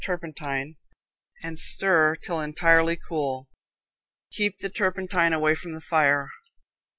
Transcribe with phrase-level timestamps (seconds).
[0.03, 0.77] turpentine
[1.43, 3.47] and stir till entirely cool.
[4.31, 6.31] Keep the turpentine away from the fire.